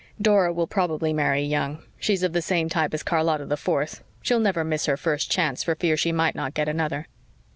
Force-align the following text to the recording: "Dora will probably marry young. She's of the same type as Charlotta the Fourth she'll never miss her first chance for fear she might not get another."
"Dora 0.19 0.51
will 0.51 0.65
probably 0.65 1.13
marry 1.13 1.43
young. 1.43 1.83
She's 1.99 2.23
of 2.23 2.33
the 2.33 2.41
same 2.41 2.69
type 2.69 2.91
as 2.95 3.03
Charlotta 3.07 3.45
the 3.45 3.55
Fourth 3.55 4.03
she'll 4.23 4.39
never 4.39 4.63
miss 4.63 4.87
her 4.87 4.97
first 4.97 5.29
chance 5.31 5.61
for 5.61 5.75
fear 5.75 5.95
she 5.95 6.11
might 6.11 6.33
not 6.33 6.55
get 6.55 6.67
another." 6.67 7.05